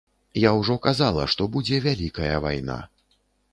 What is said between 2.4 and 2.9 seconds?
вайна.